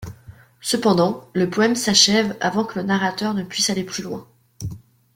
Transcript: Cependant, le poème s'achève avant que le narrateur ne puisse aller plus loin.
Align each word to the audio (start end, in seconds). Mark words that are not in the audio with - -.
Cependant, 0.61 1.29
le 1.35 1.47
poème 1.47 1.75
s'achève 1.75 2.35
avant 2.41 2.63
que 2.63 2.79
le 2.79 2.85
narrateur 2.87 3.35
ne 3.35 3.43
puisse 3.43 3.69
aller 3.69 3.83
plus 3.83 4.01
loin. 4.01 4.27